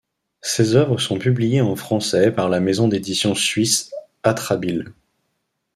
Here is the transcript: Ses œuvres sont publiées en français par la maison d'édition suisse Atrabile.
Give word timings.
Ses 0.41 0.73
œuvres 0.75 0.97
sont 0.97 1.19
publiées 1.19 1.61
en 1.61 1.75
français 1.75 2.31
par 2.31 2.49
la 2.49 2.59
maison 2.59 2.87
d'édition 2.87 3.35
suisse 3.35 3.91
Atrabile. 4.23 4.93